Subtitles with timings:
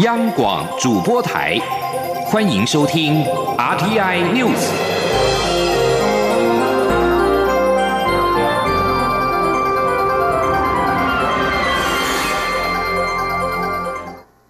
[0.00, 1.58] 央广主播台，
[2.24, 3.22] 欢迎收听
[3.58, 4.70] RTI News。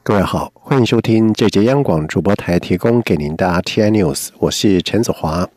[0.05, 5.49] 各位好，欢迎收听这节央广主播台提供给您的 RTI News，我是陈子华。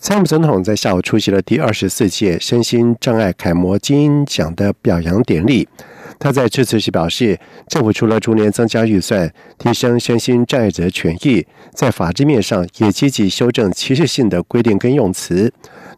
[0.00, 5.68] 蔡英文总统在下午出席了第二十四届身心障碍楷模精英奖的表扬典礼。
[6.18, 7.38] 他在致辞时表示，
[7.68, 15.52] 政府除了逐年增加预算，提升身心障碍者权益，在法制面上也积极修正歧视性的规定跟用词，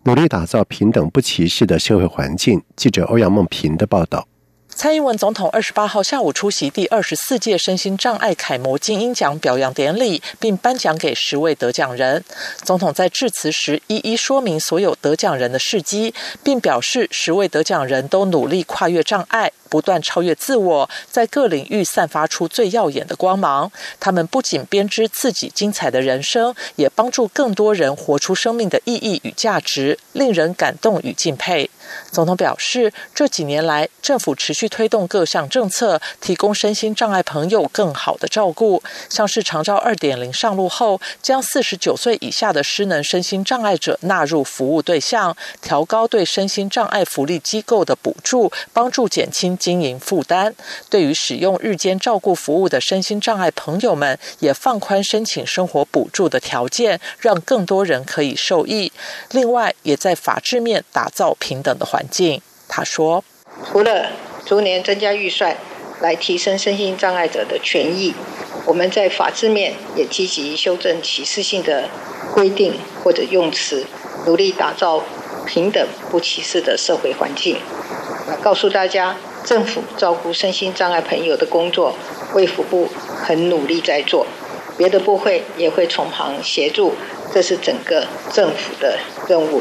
[0.05, 2.62] 努力打造平等不歧视的社会环境。
[2.77, 4.27] 记者欧阳梦平的报道。
[4.77, 12.24] 蔡英文总统二十八号下午出席第二十四届身心障碍楷模精英奖表扬典礼，并颁奖给十位得奖人。
[12.64, 19.52] 总统在致辞时一一说明所有得奖人的事迹，并表示十位得奖人都努力跨越障碍。
[19.74, 23.73] 不断超越自我，在各领域散发出最耀眼的光芒。
[23.98, 31.69] 他们不仅编织自己精彩的人生，也帮助更多人活出生命的意义与价值，令人感动与敬佩。
[32.12, 38.81] 总统表示，这几年来，政府持续推动各项政策，提供身心障碍朋友更好的照顾。
[39.09, 49.59] 像是长照二点零上路后，将四十九岁以下的失能身心障碍者纳入服务对象，调高对身心障碍福利机构的补助，帮助减轻。
[49.64, 50.52] 经营负担，
[50.90, 58.92] 对于使用日间照顾服务的身心障碍朋友们，也放宽申请生活补助的条件，让更多人可以受益。
[59.30, 62.42] 另外，也在法制面打造平等的环境。
[62.68, 63.24] 他说
[63.72, 64.10] ：“除了
[64.44, 65.56] 逐年增加预算
[66.02, 68.14] 来提升身心障碍者的权益，
[68.66, 71.88] 我们在法制面也积极修正歧视性的
[72.34, 73.86] 规定或者用词，
[74.26, 75.02] 努力打造
[75.46, 77.56] 平等不歧视的社会环境。
[78.42, 81.95] 告诉大家。”政府照顾身心障碍朋友的工作，
[82.33, 82.89] 卫福部
[83.23, 84.27] 很努力在做，
[84.78, 86.95] 别的部会也会从旁协助，
[87.33, 89.60] 这是整个政府的任务。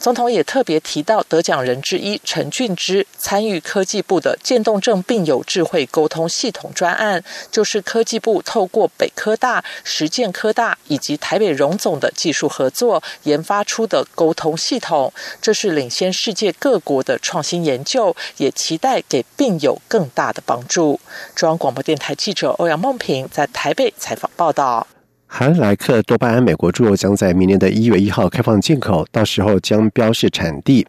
[0.00, 15.12] 总统也特别提到得奖人之一陈俊之参与科技部的渐冻症病友智慧沟通系统专案，就是科技部透过北科大、实践科大以及台北荣总的技术合作研发出的沟通系统。
[15.42, 20.98] 这是领先世界各国的创新研究，也期待给病友更大的帮助。
[21.34, 24.86] 中央广播电台记者欧阳梦平在台北采访报道。
[25.32, 30.84] 含莱克多巴胺美国猪肉将在明年的一月一号开放进口，到时候将标示产地。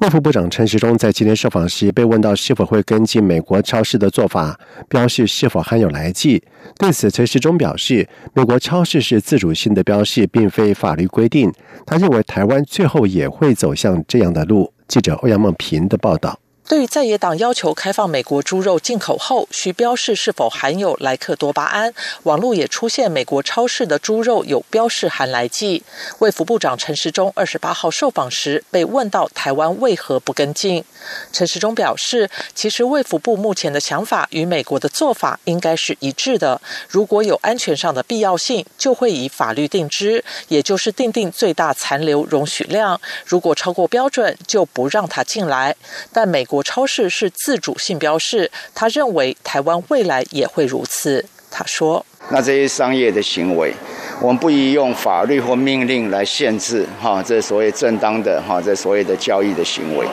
[0.00, 6.42] 卫副部长陈时中在今天受访时被问到是否会跟进美国超市的做法，标示是否含有来剂。
[6.76, 11.50] 对此，陈时中表示，美国超市是自主性的标示，并非法律规定。
[11.86, 14.70] 他认为台湾最后也会走向这样的路。
[14.88, 16.36] 记者欧阳梦平的报道。
[16.66, 21.92] 对于在野党要求开放美国猪肉进口后需标示是否含有莱克多巴胺，
[22.22, 25.82] 网络也出现美国超市的猪肉有标示含来剂。
[26.20, 30.82] 卫福部长陈时中二十八号受访时被问到台湾为何不跟进，
[31.30, 36.58] 陈时中表示，其实卫福部目前的想法与美国的做法应该是一致的。
[36.88, 42.98] 如果有安全上的必要性，就会以法律定之，也就是定定最大残留容许量。
[43.26, 45.76] 如果超过标准，就不让它进来。
[46.10, 46.53] 但美国。
[46.54, 51.24] 国超市是自主性标示，他认为台湾未来也会如此。
[51.50, 53.74] 他说：“那这些商业的行为，
[54.20, 60.06] 我们不宜用法律或命令来限制，哈，这所谓正当的哈，这所谓的交易的行为。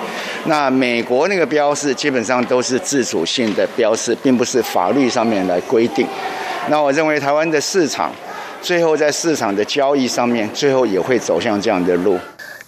[0.45, 6.07] 那美国那个标示基本上都是自主性的标示，并不是法律上面来规定。
[6.69, 8.11] 那我认为台湾的市场，
[8.63, 12.17] 最后在市场的交易上面，最后也会走向这样的路。”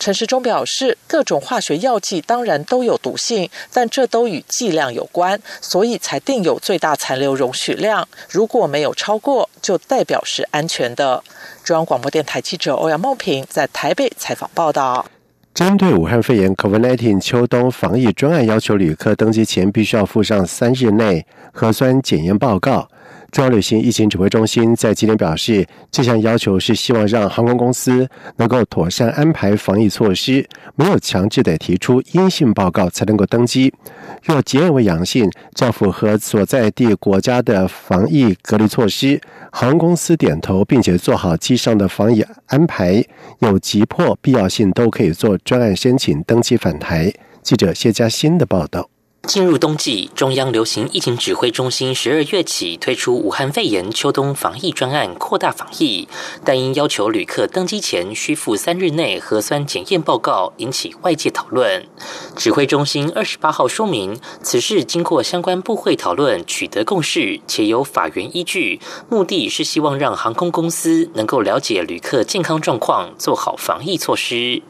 [0.03, 8.05] 陈时中表示，各种化学药剂当然都有毒性，但这都与剂量有关，所以才定有最大残留容许量。
[8.29, 11.23] 如果没有超过，就代表是安全的。
[11.63, 15.05] 中央广播电台记者欧阳梦平在台北采访报道。
[15.53, 22.89] 针对武汉肺炎 （COVID-19） 秋冬防疫专案，要求旅客登机前必须要附上三日内核酸检验报告。
[23.33, 28.07] 中央旅行疫情指挥中心在今天表示，这项要求是希望让航空公司
[28.37, 33.73] 能够妥善安排防疫措施，没有强制的提出阴性报告才能够登机。
[34.21, 35.27] 若检验为阳性，
[35.59, 39.19] 要符合所在地国家的防疫隔离措施。
[39.51, 43.03] 航空公司点头，并且做好机上的防疫安排，
[43.39, 47.11] 有急迫必要性都可以做专案申请登机返台。
[47.41, 48.92] 记者谢佳欣的报道。
[49.25, 56.09] 进入冬季，中央流行疫情指挥中心十二月起推出武汉肺炎秋冬防疫专案，扩大防疫，
[56.43, 61.87] 但因要求旅客登机前需附三日内核酸检验报告，引起外界讨论。
[62.35, 74.61] 指挥中心二十八号说明，此事经过相关部会讨论，取得共识，且有法源依据，目的是希望让航空公司能够了解旅客健康状况，做好防疫措施。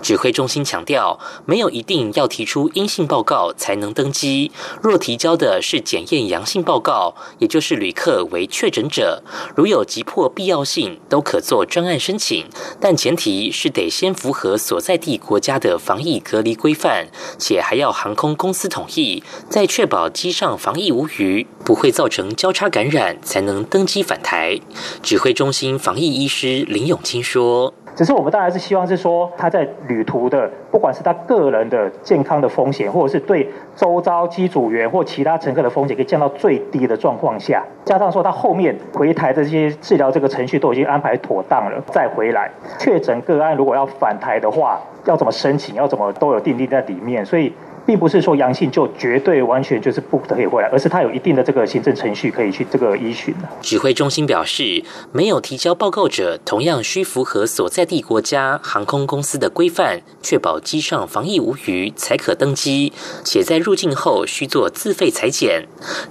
[0.00, 4.50] 指挥中心强调，没有一定要提出阴性报告才能登机。
[4.82, 9.22] 若提交的是检验阳性报告，也就是旅客为确诊者，
[9.56, 12.46] 如有急迫必要性，都可做专案申请。
[12.80, 17.08] 但前提是得先符合所在地国家的防疫隔离规范，
[17.38, 24.60] 且还要航空公司同意，在确保机上防疫无虞，不会造成交叉感染，才能登机返台。
[25.02, 27.74] 指挥中心防疫医师林永清说。
[28.00, 47.52] 只是我们当然是希望是说，他在旅途的，不管是他个人的健康的风险，或者是对周遭机组员或其他乘客的风险，可以降到最低的状况下，加上说他后面回台的这些治疗这个程序都已经安排妥当了，再回来确诊个案如果要返台的话，要怎么申请，要怎么都有定定在里面，所以。
[47.90, 53.48] 并不是说阳性就绝对完全就是不可以回来，而是他有一定的这个行政程序可以去这个依循的。
[53.60, 62.92] 指挥中心表示，没有提交报告者同样需符合所在地国家航空公司的规范，确保机上防疫无虞才可登机，
[63.24, 65.66] 且在入境后需做自费裁剪。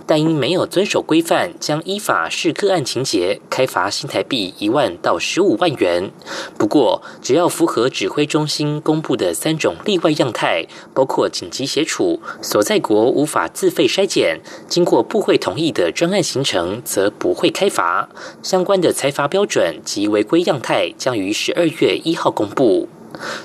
[0.05, 6.11] 但因没有遵守规范，将依法视个案情节开罚新台币一万到十五万元。
[6.57, 11.68] 不过，只要符合指挥中心公布的三种例外样态，包括紧急。
[11.69, 18.09] 协处所在国无法自费筛检，经过部会同意的专案行程，则不会开罚。
[18.41, 22.89] 相关的裁罚标准及违规样态将于十二月一号公布。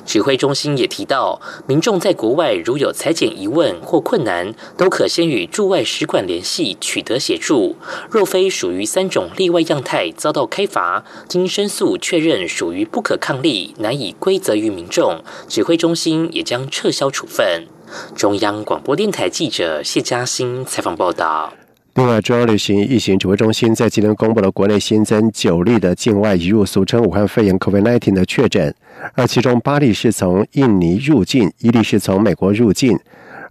[0.05, 7.75] 指挥中心也提到，民众在国外如有裁剪疑问或困难，都可先与驻外使馆联系，取得协助。
[8.11, 17.67] 若非属于三种例外样态遭到开罚，经申诉确认属于不可抗力，难以归责于民众，指挥中心也将撤销处分。
[18.15, 21.53] 中央广播电台记者谢嘉欣采访报道。
[21.95, 28.75] 另外，中央流行疫情指挥中心在今天公布了国内新增九例的境外移入，俗称武汉肺炎 （COVID-19） 的确诊，
[29.15, 32.99] 而其中八例是从印尼入境，一例是从美国入境。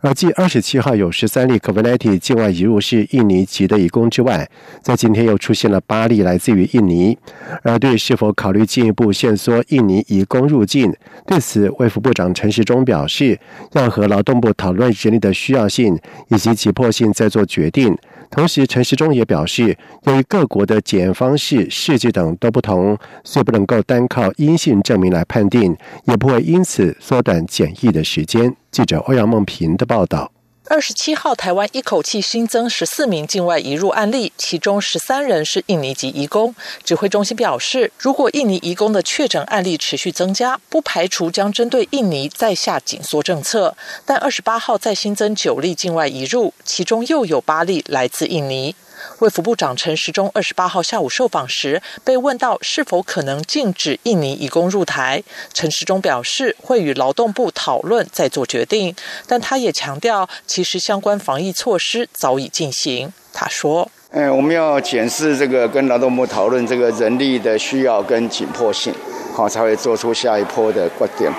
[0.03, 4.49] 而继二十七号有十三例 COVID-19 境外移入是印尼籍的移工之外，
[4.81, 7.17] 在今天又出现了八例来自于印尼。
[7.61, 10.93] 而对是否考虑进一步限缩印尼移工入境，
[11.25, 13.39] 对此，卫副部长陈时中表示，
[13.71, 15.97] 要和劳动部讨论人力的需要性
[16.27, 17.97] 以及急迫性，再做决定。
[18.33, 28.55] 同时，陈时中也表示，由于各国的检验方式、试剂等都不同，所以不能够单靠阴性证明来判定，也不会因此缩短检疫的时间。
[28.71, 30.32] 记者欧阳梦平的报道。
[30.73, 36.55] 二十七号，台湾一口气新增十四名境外移入案例，其中十三人是印尼籍移工。
[36.83, 43.77] 指挥中心表示，如果印尼移工的确诊案例持续增加，不排除将针对印尼再下紧缩政策。
[44.03, 48.73] 但二十八号再新增九例境外移入，其中又有八例来自印尼。
[49.19, 55.23] 卫福部长陈时中二十八号下午受访时，被问到是否可能禁止印尼移工入台，
[55.53, 58.95] 陈时中表示会与劳动部讨论再做决定，
[59.27, 63.13] 但他也强调，其实相关防疫措施早已进行。
[63.31, 68.93] 他说：“嗯，我们要检视这个，跟劳动部讨论这个人力的需要跟紧迫性，
[69.33, 71.31] 好才会做出下一波的观点。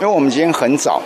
[0.00, 1.02] 因为我们今天很早，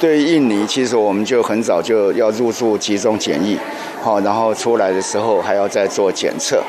[0.00, 3.58] 对印尼其实我们就很早就要入住集中检疫。”
[4.02, 6.60] 好，然后出来的时候还要再做检测，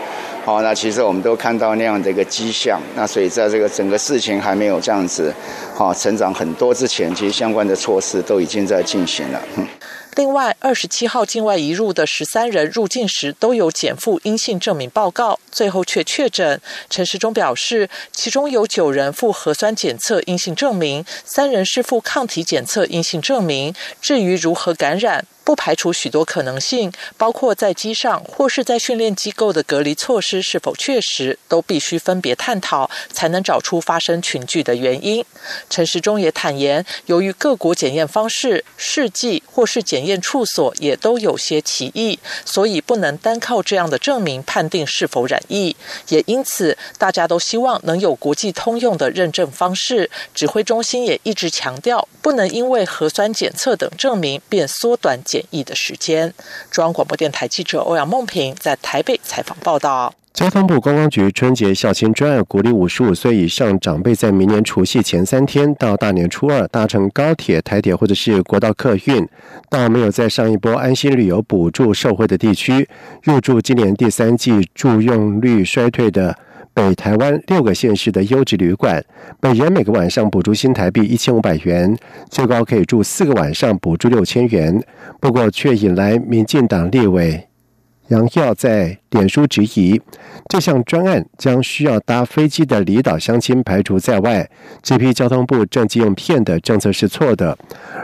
[0.46, 5.34] 好，那其实我们都看到那样的一个迹象，那所以在这个整个事情还没有这样子，
[5.74, 9.42] 好成长很多之前，其实相关的措施都已经在进行了。
[10.16, 16.62] 另外，二十七号境外移入的十三人入境时都有减负阴性证明报告，最后却确诊。
[16.90, 23.74] 陈时中表示，其中有九人负核酸检测阴性证明，三人是负抗体检测阴性证明。
[24.02, 25.26] 至于如何感染？
[25.46, 35.26] 不排除许多可能性，包括在机上或是在训练机构的隔离措施是否确实，都必须分别探讨，才能找出发生群聚的原因。
[35.70, 45.76] 陈时中也坦言，由于各国检验方式、试剂或是检验处所也都有些歧义，所以不能单靠这样的证明判定是否染疫。
[46.10, 50.12] 也因此，大家都希望能有国际通用的认证方式。
[50.36, 55.20] 指挥中心也一直强调，不能因为核酸检测等证明便缩短。
[55.24, 56.34] 检疫的时间。
[56.70, 60.14] 中央广播电台记者欧阳梦平在台北采访报道。
[60.34, 69.28] 交通部观光局春节孝亲专案鼓励五十五岁以上长辈在明年除夕前三天到大年初二搭乘高铁、台铁或者是国道客运，
[69.70, 72.90] 到没有在上一波安心旅游补助受惠的地区，
[73.22, 76.36] 入住今年第三季住用率衰退的
[76.74, 79.06] 北台湾六个县市的优质旅馆，
[79.40, 81.96] 每人每个晚上补助新台币一千五百元，
[82.32, 84.84] 最高可以住四个晚上，补助六千元。
[85.22, 87.48] 不过却引来民进党立委。
[88.14, 90.00] 杨耀在脸书质疑，
[90.48, 94.48] 这项专案将需要搭飞机的离岛乡亲排除在外，
[94.84, 97.58] 这批交通部政绩用骗的政策是错的。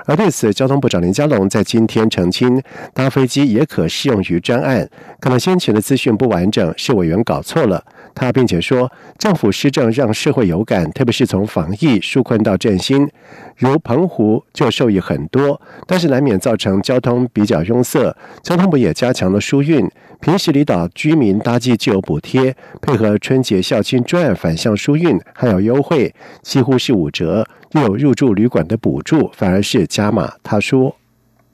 [0.06, 2.60] 而对此，交通部长林佳龙在今天澄清，
[2.92, 4.89] 搭飞机也可适用于专案，
[5.20, 7.84] 可能先前的资讯不完整，是委员搞错了。
[8.16, 13.08] 他并且说，政府施政让社会有感，特别是从防疫纾困到振兴，
[13.56, 18.16] 如澎湖就受益很多，但是难免造成交通比较拥塞。
[18.42, 19.89] 交通部也加强了疏运，
[20.20, 30.34] 平时离岛居民搭机就有补贴，配合春节校庆专案返乡疏运还有优惠，几乎是五折，又有入住旅馆的补助，反而是加码。
[30.44, 30.96] 他说。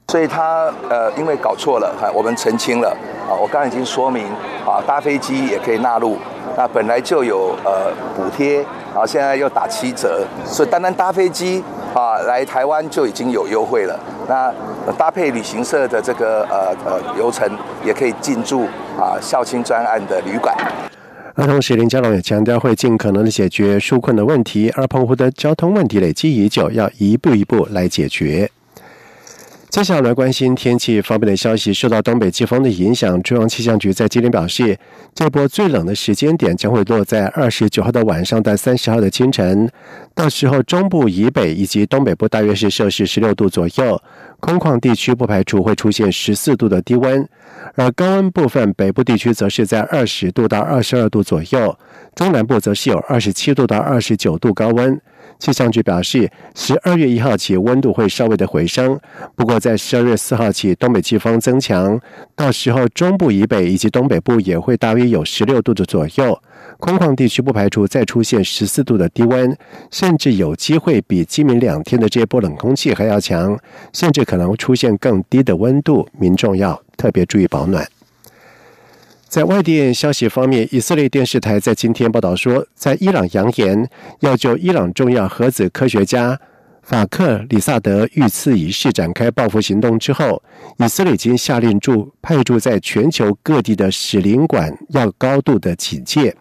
[0.08, 2.96] 所以他呃，因为搞错了，哈，我们澄清了
[3.28, 3.34] 啊。
[3.34, 4.24] 我刚刚已经说明
[4.64, 6.16] 啊，搭飞机也可以纳入，
[6.56, 8.58] 那本来就有呃补贴，
[8.92, 11.60] 然后现在又打七折，所以单单搭飞机
[11.92, 13.98] 啊来台湾就已经有优惠了。
[14.28, 14.52] 那
[14.98, 17.48] 搭配旅行社的这个呃呃流程，
[17.84, 18.64] 也可以进驻
[18.98, 20.56] 啊校庆专案的旅馆。
[21.38, 28.50] 那同时，林佳龙也强调会尽可能的解决纾困的问题，而澎湖的交通问题累积已久，要一步一步来解决。
[29.76, 31.70] 接下来关心天气方面的消息。
[31.70, 34.74] 受到东北季风的影响，中央气象局在今天表示，
[35.14, 39.70] 这波最冷的时间点将会落在二十九号的晚上到三十号的清晨。
[40.14, 44.00] 到时候，中部以北以及东北部大约是摄氏十六度左右，
[44.40, 47.28] 空旷地区不排除会出现十四度的低温。
[47.74, 51.78] 而高温部分，北部地区则是在二十度到二十二度左右，
[52.14, 54.98] 中南部则是有二十七度到二十九度高温。
[55.38, 58.98] 气象局表示，十二月一号起温度会稍微的回升，
[59.34, 62.00] 不过在十二月四号起东北季风增强，
[62.34, 66.40] 到时候中部以北以及东北部也会大约有十六度的左右，
[66.78, 69.56] 空旷地区不排除再出现十四度的低温，
[69.90, 73.58] 甚至有机会比今明两天的这波冷空气还要强，
[73.92, 77.86] 甚至可能出现更低的温度，民众要特别注意保暖。
[79.36, 83.86] 在外电消息方面，以色列电视台在今天报道说，在伊朗扬言
[84.20, 86.40] 要就伊朗重要核子科学家
[86.82, 90.42] 法克里萨德遇刺一事展开报复行动之后，
[90.78, 96.34] 以色列已经下令驻派驻在全球各地的使领馆要高度的警戒。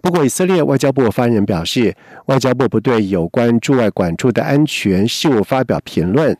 [0.00, 6.38] 不过，以色列外交部发言人表示，外交部不对有关驻外馆处的安全事务发表评论。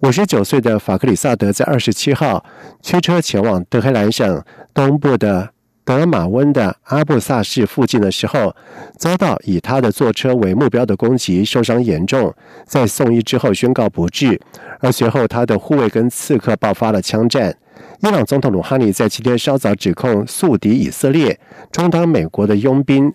[0.00, 2.44] 五十九岁的法克里萨德在二十七号
[2.80, 5.50] 驱车前往德黑兰省东部的
[5.84, 8.54] 德马温的阿布萨市附近的时候，
[8.96, 12.32] 遭到以他的坐车为目标的攻击，受伤严重，
[12.64, 14.40] 在送医之后宣告不治。
[14.80, 17.56] 而随后，他的护卫跟刺客爆发了枪战。
[18.00, 21.40] 伊朗总统鲁哈尼在今天稍早指控宿敌以色列
[21.72, 23.12] 充当美国的佣兵，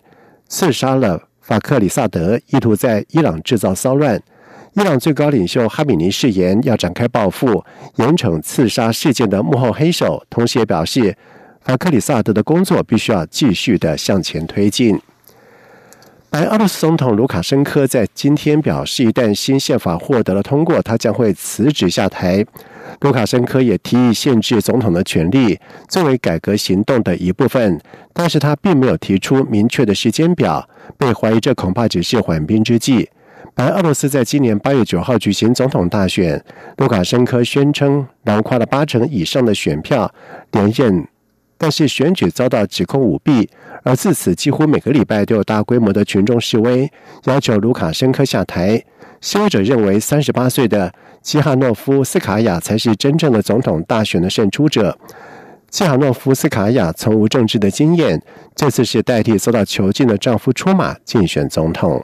[0.49, 4.19] 刺杀了法克里萨德，意图在伊朗制造骚乱。
[4.75, 7.63] 伊朗最高领袖哈米尼誓言要展开报复，
[7.97, 11.15] 严惩刺杀事件的幕后黑手，同时也表示，
[11.61, 14.99] 法克里萨德的工作必须要继续的向前推进。
[16.31, 22.43] 白俄罗斯总统卢卡申科在今天表示，一旦新宪法获得了通过，他将会辞职下台。
[23.01, 27.79] 卢卡申科也提议限制总统的权利，作为改革行动的一部分，
[28.11, 33.09] 但是他并没有提出明确的时间表，被怀疑这恐怕只是缓兵之计。
[33.55, 36.43] 白俄罗斯在今年八月九号举行总统大选，
[36.77, 40.11] 卢卡申科宣称囊括了八成以上的选票
[40.51, 41.07] 连任，
[41.55, 43.47] 但是选举遭到指控舞弊，
[43.83, 46.91] 而自此几乎每个礼拜都有大规模的群众示威，
[47.25, 48.83] 要求卢卡申科下台。
[49.21, 50.91] 示威者认为，三十八岁的
[51.21, 54.97] 基哈诺夫斯卡娅才是真正的总统大选的胜出者。
[55.69, 58.19] 基哈诺夫斯卡娅从无政治的经验，
[58.55, 62.03] 这次是代替遭到囚禁的丈夫出马竞选总统。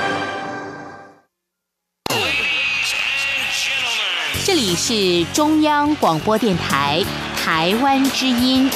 [4.43, 7.03] 这里是中央广播电台
[7.35, 8.67] 台湾之音。